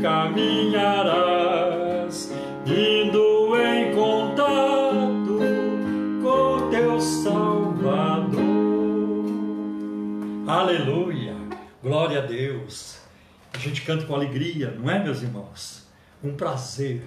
[0.00, 2.32] caminharás,
[2.66, 5.38] indo em contato
[6.22, 8.38] com teu Salvador.
[10.46, 11.34] Aleluia,
[11.82, 12.98] glória a Deus.
[13.52, 15.86] A gente canta com alegria, não é, meus irmãos?
[16.22, 17.02] Um prazer.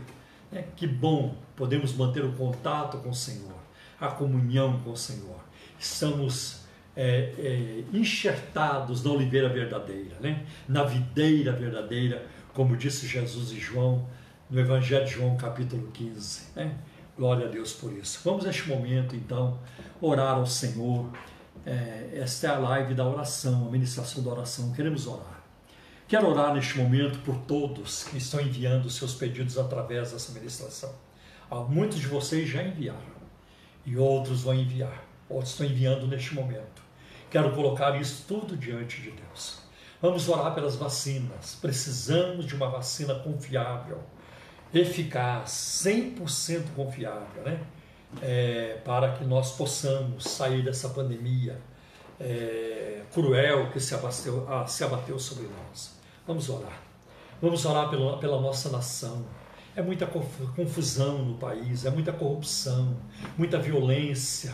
[0.52, 0.66] Né?
[0.76, 3.56] Que bom podemos manter o contato com o Senhor,
[4.00, 5.40] a comunhão com o Senhor.
[5.80, 6.62] Estamos
[6.96, 10.46] é, é, enxertados na oliveira verdadeira, né?
[10.68, 14.08] na videira verdadeira, como disse Jesus e João
[14.50, 16.42] no Evangelho de João, capítulo 15.
[16.56, 16.76] Né?
[17.18, 18.20] Glória a Deus por isso.
[18.24, 19.60] Vamos neste momento, então,
[20.02, 21.10] orar ao Senhor.
[21.66, 24.74] É, esta é a live da oração, a ministração da oração.
[24.74, 25.42] Queremos orar.
[26.08, 30.94] Quero orar neste momento por todos que estão enviando seus pedidos através dessa ministração.
[31.70, 33.00] Muitos de vocês já enviaram
[33.86, 35.06] e outros vão enviar.
[35.30, 36.82] Outros estão enviando neste momento.
[37.30, 39.61] Quero colocar isso tudo diante de Deus.
[40.02, 41.56] Vamos orar pelas vacinas.
[41.62, 44.00] Precisamos de uma vacina confiável,
[44.74, 45.52] eficaz,
[45.86, 47.62] 100% confiável, né?
[48.22, 51.62] É, para que nós possamos sair dessa pandemia
[52.20, 55.92] é, cruel que se abateu, se abateu sobre nós.
[56.26, 56.82] Vamos orar.
[57.40, 59.24] Vamos orar pela, pela nossa nação.
[59.76, 62.98] É muita confusão no país, é muita corrupção,
[63.38, 64.54] muita violência,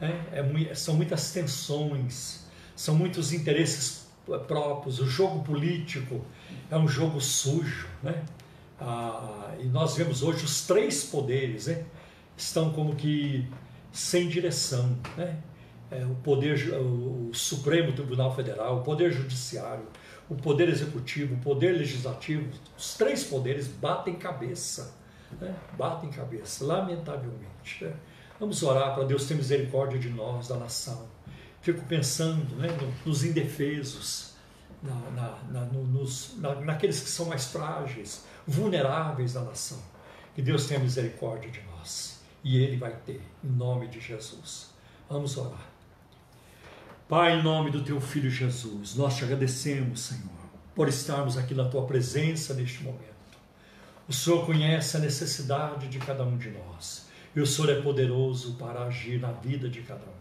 [0.00, 0.26] né?
[0.32, 5.00] é, são muitas tensões, são muitos interesses próprios.
[5.00, 6.24] O jogo político
[6.70, 8.24] é um jogo sujo, né?
[8.80, 11.84] Ah, e nós vemos hoje os três poderes né?
[12.36, 13.46] estão como que
[13.92, 15.38] sem direção, né?
[15.90, 19.84] É, o poder, o Supremo Tribunal Federal, o Poder Judiciário,
[20.28, 24.94] o Poder Executivo, o Poder Legislativo, os três poderes batem cabeça,
[25.40, 25.52] né?
[25.76, 27.84] batem cabeça, lamentavelmente.
[27.84, 27.92] Né?
[28.38, 31.08] Vamos orar para Deus ter misericórdia de nós, da nação.
[31.60, 32.68] Fico pensando né,
[33.04, 34.34] nos indefesos,
[34.82, 39.78] na, na, na, nos, naqueles que são mais frágeis, vulneráveis da nação.
[40.34, 42.20] Que Deus tenha misericórdia de nós.
[42.42, 44.70] E Ele vai ter, em nome de Jesus.
[45.08, 45.66] Vamos orar.
[47.08, 50.30] Pai, em nome do Teu Filho Jesus, nós te agradecemos, Senhor,
[50.74, 53.10] por estarmos aqui na Tua presença neste momento.
[54.08, 57.08] O Senhor conhece a necessidade de cada um de nós.
[57.34, 60.19] E o Senhor é poderoso para agir na vida de cada um.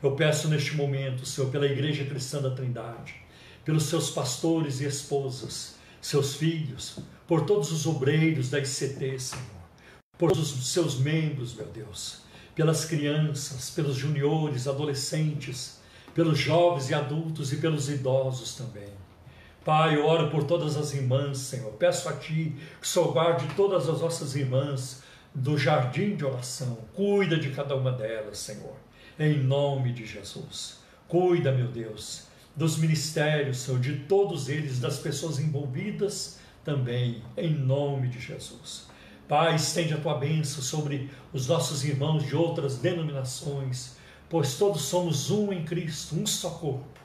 [0.00, 3.16] Eu peço neste momento, Senhor, pela Igreja Cristã da Trindade,
[3.64, 9.44] pelos seus pastores e esposas, seus filhos, por todos os obreiros da ICT, Senhor,
[10.16, 12.20] por todos os seus membros, meu Deus,
[12.54, 15.80] pelas crianças, pelos juniores, adolescentes,
[16.14, 18.92] pelos jovens e adultos e pelos idosos também.
[19.64, 21.72] Pai, eu oro por todas as irmãs, Senhor.
[21.72, 25.02] Peço a Ti que o guarde todas as nossas irmãs
[25.34, 26.78] do jardim de oração.
[26.94, 28.87] Cuida de cada uma delas, Senhor.
[29.18, 30.78] Em nome de Jesus.
[31.08, 38.06] Cuida, meu Deus, dos ministérios, Senhor, de todos eles, das pessoas envolvidas também, em nome
[38.06, 38.86] de Jesus.
[39.26, 43.96] Pai, estende a tua bênção sobre os nossos irmãos de outras denominações,
[44.30, 47.00] pois todos somos um em Cristo, um só corpo,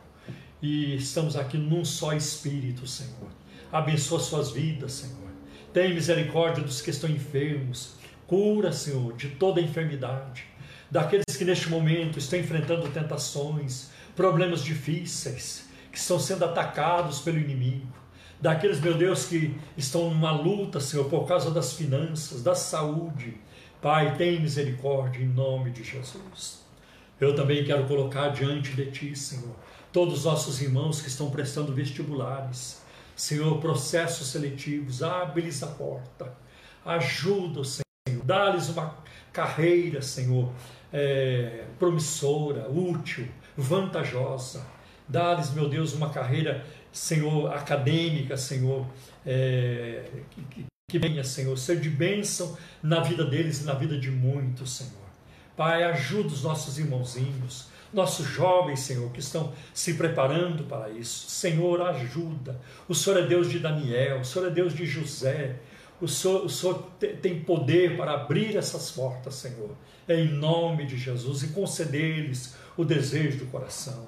[0.62, 3.32] e estamos aqui num só Espírito, Senhor.
[3.72, 5.32] Abençoa suas vidas, Senhor.
[5.74, 7.96] Tem misericórdia dos que estão enfermos,
[8.28, 10.46] Cura, Senhor, de toda enfermidade,
[10.94, 17.92] daqueles que neste momento estão enfrentando tentações, problemas difíceis, que estão sendo atacados pelo inimigo,
[18.40, 23.42] daqueles, meu Deus, que estão numa luta, Senhor, por causa das finanças, da saúde.
[23.82, 26.62] Pai, tem misericórdia em nome de Jesus.
[27.20, 29.56] Eu também quero colocar diante de Ti, Senhor,
[29.92, 32.84] todos os nossos irmãos que estão prestando vestibulares.
[33.16, 36.38] Senhor, processos seletivos, abre-lhes a porta.
[36.86, 37.84] Ajuda, Senhor
[38.24, 38.96] Dá-lhes uma
[39.34, 40.52] carreira, Senhor,
[40.94, 43.28] é, promissora, útil,
[43.58, 44.66] vantajosa.
[45.08, 48.86] Dá-lhes, meu Deus, uma carreira, Senhor, acadêmica, Senhor,
[49.26, 50.04] é,
[50.52, 54.78] que, que venha, Senhor, ser de bênção na vida deles e na vida de muitos,
[54.78, 55.04] Senhor.
[55.58, 61.30] Pai, ajuda os nossos irmãozinhos, nossos jovens, Senhor, que estão se preparando para isso.
[61.30, 62.60] Senhor, ajuda.
[62.88, 65.58] O Senhor é Deus de Daniel, o Senhor é Deus de José,
[66.02, 66.84] o Senhor, o Senhor
[67.22, 69.72] tem poder para abrir essas portas, Senhor,
[70.08, 74.08] em nome de Jesus, e conceder-lhes o desejo do coração.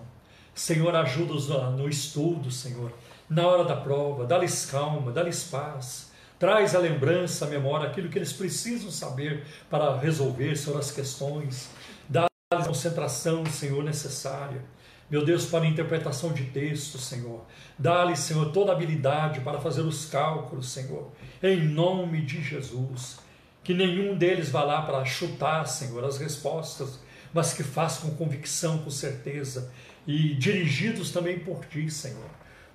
[0.54, 2.92] Senhor, ajuda-os no estudo, Senhor,
[3.30, 6.12] na hora da prova, dá-lhes calma, dá-lhes paz.
[6.38, 11.70] Traz a lembrança, a memória, aquilo que eles precisam saber para resolver, Senhor, as questões.
[12.10, 14.62] Dá-lhes a concentração, Senhor, necessária.
[15.08, 17.46] Meu Deus, para a interpretação de texto, Senhor.
[17.78, 21.12] Dá-lhe, Senhor, toda habilidade para fazer os cálculos, Senhor.
[21.44, 23.20] Em nome de Jesus.
[23.64, 27.00] Que nenhum deles vá lá para chutar, Senhor, as respostas,
[27.32, 29.72] mas que faça com convicção, com certeza.
[30.08, 32.30] E dirigidos também por Ti, Senhor.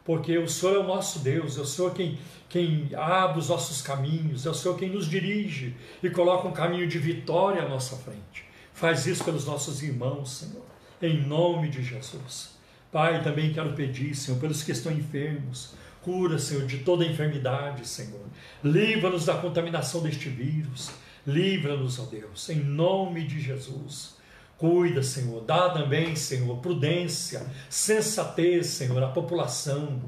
[0.04, 2.16] Porque o Senhor é o nosso Deus, é o Senhor quem,
[2.48, 6.86] quem abre os nossos caminhos, é o Senhor quem nos dirige e coloca um caminho
[6.86, 8.44] de vitória à nossa frente.
[8.72, 10.69] Faz isso pelos nossos irmãos, Senhor
[11.02, 12.58] em nome de Jesus.
[12.92, 18.26] Pai, também quero pedir, Senhor, pelos que estão enfermos, cura, Senhor, de toda enfermidade, Senhor.
[18.64, 20.90] Livra-nos da contaminação deste vírus.
[21.26, 24.16] Livra-nos, ó Deus, em nome de Jesus.
[24.58, 25.42] Cuida, Senhor.
[25.44, 30.02] Dá também, Senhor, prudência, sensatez, Senhor, à população,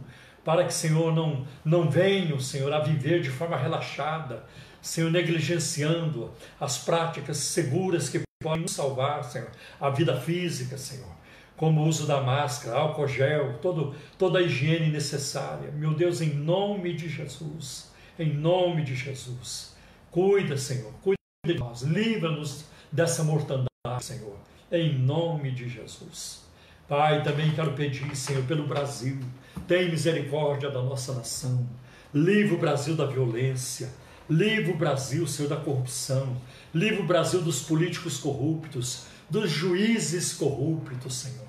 [0.45, 4.45] para que, Senhor, não, não venham, Senhor, a viver de forma relaxada,
[4.81, 11.13] Senhor, negligenciando as práticas seguras que podem nos salvar, Senhor, a vida física, Senhor,
[11.57, 15.71] como o uso da máscara, álcool gel, todo, toda a higiene necessária.
[15.71, 19.75] Meu Deus, em nome de Jesus, em nome de Jesus,
[20.11, 21.17] cuida, Senhor, cuida
[21.47, 23.69] de nós, livra-nos dessa mortandade,
[24.01, 24.37] Senhor,
[24.71, 26.43] em nome de Jesus.
[26.89, 29.19] Pai, também quero pedir, Senhor, pelo Brasil,
[29.67, 31.67] tem misericórdia da nossa nação,
[32.13, 33.89] livra o Brasil da violência,
[34.29, 36.37] livra o Brasil, Senhor, da corrupção,
[36.75, 41.49] livra o Brasil dos políticos corruptos, dos juízes corruptos, Senhor,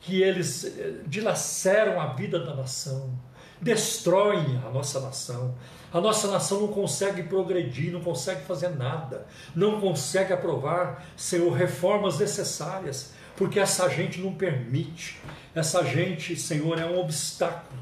[0.00, 3.12] que eles eh, dilaceram a vida da nação,
[3.60, 5.54] destroem a nossa nação.
[5.92, 12.18] A nossa nação não consegue progredir, não consegue fazer nada, não consegue aprovar, Senhor, reformas
[12.18, 15.18] necessárias, porque essa gente não permite.
[15.54, 17.80] Essa gente, Senhor, é um obstáculo,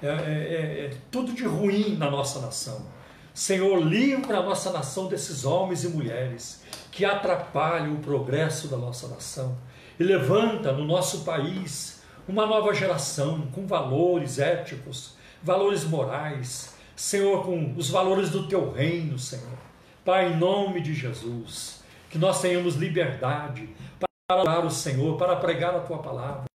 [0.00, 2.97] é, é, é, é tudo de ruim na nossa nação.
[3.38, 6.60] Senhor, livra a nossa nação desses homens e mulheres
[6.90, 9.56] que atrapalham o progresso da nossa nação
[9.96, 17.74] e levanta no nosso país uma nova geração com valores éticos, valores morais, Senhor, com
[17.76, 19.56] os valores do teu reino, Senhor.
[20.04, 23.68] Pai, em nome de Jesus, que nós tenhamos liberdade
[24.00, 26.46] para orar o Senhor, para pregar a tua palavra.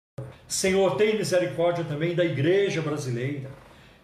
[0.49, 3.53] Senhor, tem misericórdia também da igreja brasileira,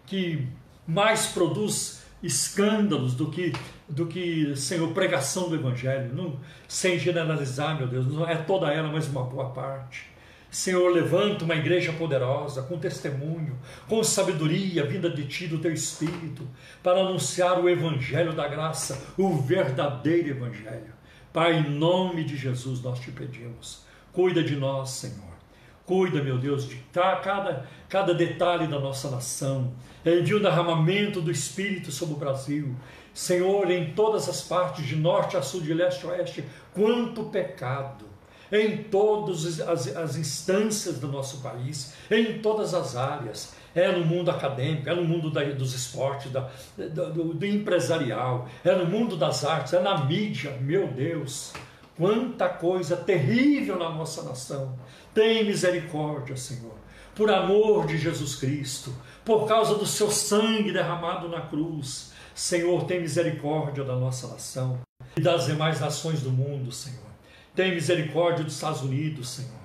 [0.05, 0.47] que
[0.87, 3.53] mais produz escândalos do que,
[3.87, 6.13] do que Senhor, pregação do Evangelho.
[6.13, 10.09] Não, sem generalizar, meu Deus, não é toda ela, mas uma boa parte.
[10.51, 13.57] Senhor, levanta uma igreja poderosa, com testemunho,
[13.87, 16.47] com sabedoria vinda de ti, do teu Espírito,
[16.81, 20.93] para anunciar o Evangelho da graça, o verdadeiro Evangelho.
[21.31, 25.28] Pai, em nome de Jesus nós te pedimos, cuida de nós, Senhor.
[25.89, 29.73] Cuida, meu Deus, de cada, cada detalhe da nossa nação.
[30.05, 32.75] Envia o derramamento do Espírito sobre o Brasil.
[33.11, 36.43] Senhor, em todas as partes, de norte a sul, de leste a oeste,
[36.75, 38.05] quanto pecado
[38.51, 43.55] em todas as, as instâncias do nosso país, em todas as áreas.
[43.73, 48.75] É no mundo acadêmico, é no mundo da, dos esportes, da, do, do empresarial, é
[48.75, 50.55] no mundo das artes, é na mídia.
[50.61, 51.51] Meu Deus,
[51.99, 54.79] quanta coisa terrível na nossa nação.
[55.13, 56.75] Tem misericórdia, Senhor,
[57.13, 58.95] por amor de Jesus Cristo,
[59.25, 62.13] por causa do seu sangue derramado na cruz.
[62.33, 64.79] Senhor, tem misericórdia da nossa nação
[65.17, 67.09] e das demais nações do mundo, Senhor.
[67.53, 69.59] Tem misericórdia dos Estados Unidos, Senhor.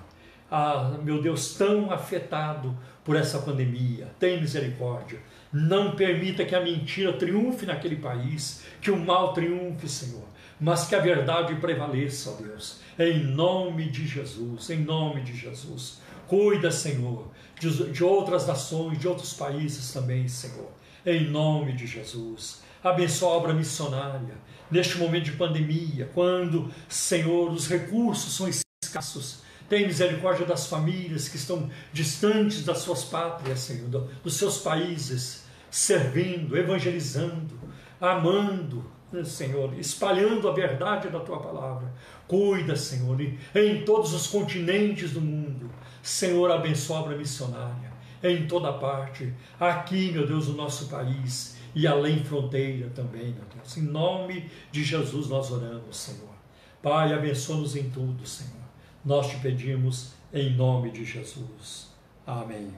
[0.51, 4.11] Ah, meu Deus, tão afetado por essa pandemia.
[4.19, 5.21] Tem misericórdia.
[5.53, 10.25] Não permita que a mentira triunfe naquele país, que o mal triunfe, Senhor,
[10.61, 12.81] mas que a verdade prevaleça, ó Deus.
[12.99, 16.01] Em nome de Jesus, em nome de Jesus.
[16.27, 20.71] Cuida, Senhor, de, de outras nações, de outros países também, Senhor.
[21.05, 22.63] Em nome de Jesus.
[22.83, 24.37] Abençoa a obra missionária
[24.71, 29.43] neste momento de pandemia, quando, Senhor, os recursos são escassos.
[29.69, 33.89] Tem misericórdia das famílias que estão distantes das suas pátrias, Senhor,
[34.23, 37.59] dos seus países, servindo, evangelizando,
[38.01, 38.85] amando,
[39.23, 41.93] Senhor, espalhando a verdade da tua palavra.
[42.27, 45.71] Cuida, Senhor, em todos os continentes do mundo.
[46.03, 47.93] Senhor, abençoa a missionária
[48.23, 49.33] em toda parte.
[49.61, 53.77] Aqui, meu Deus, o nosso país e além fronteira também, meu Deus.
[53.77, 56.35] Em nome de Jesus nós oramos, Senhor.
[56.83, 58.65] Pai, abençoa-nos em tudo, Senhor.
[59.05, 61.89] Nós te pedimos em nome de Jesus.
[62.27, 62.73] Amém.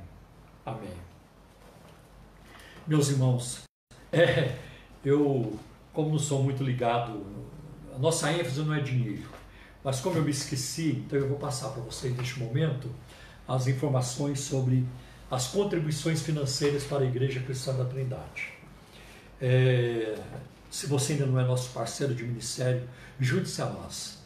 [0.64, 0.96] Amém.
[2.86, 3.62] Meus irmãos,
[4.12, 4.56] é,
[5.04, 5.58] eu,
[5.96, 7.24] como não sou muito ligado,
[7.94, 9.30] a nossa ênfase não é dinheiro,
[9.82, 12.90] mas como eu me esqueci, então eu vou passar para vocês neste momento
[13.48, 14.84] as informações sobre
[15.30, 18.52] as contribuições financeiras para a Igreja Cristã da Trindade.
[19.40, 20.18] É,
[20.70, 22.86] se você ainda não é nosso parceiro de ministério,
[23.18, 24.18] junte-se a nós.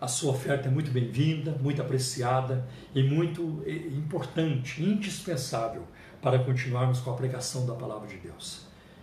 [0.00, 5.82] A sua oferta é muito bem-vinda, muito apreciada e muito importante, indispensável
[6.22, 8.60] para continuarmos com a pregação da palavra de Deus.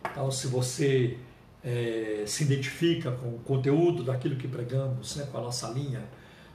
[0.09, 1.17] Então, se você
[1.63, 6.03] é, se identifica com o conteúdo daquilo que pregamos, né, com a nossa linha,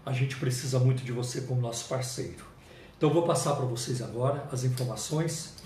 [0.04, 2.44] a gente precisa muito de você como nosso parceiro.
[2.96, 5.56] Então, vou passar para vocês agora as informações